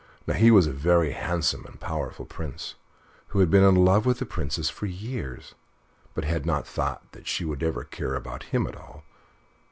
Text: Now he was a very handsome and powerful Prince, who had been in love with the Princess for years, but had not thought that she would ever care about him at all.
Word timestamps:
Now 0.25 0.33
he 0.33 0.49
was 0.49 0.65
a 0.65 0.71
very 0.73 1.11
handsome 1.11 1.63
and 1.67 1.79
powerful 1.79 2.25
Prince, 2.25 2.73
who 3.27 3.39
had 3.39 3.51
been 3.51 3.63
in 3.63 3.85
love 3.85 4.03
with 4.07 4.17
the 4.17 4.25
Princess 4.25 4.67
for 4.67 4.87
years, 4.87 5.53
but 6.15 6.23
had 6.23 6.43
not 6.43 6.65
thought 6.67 7.11
that 7.11 7.27
she 7.27 7.45
would 7.45 7.61
ever 7.61 7.83
care 7.83 8.15
about 8.15 8.45
him 8.49 8.65
at 8.65 8.75
all. 8.75 9.03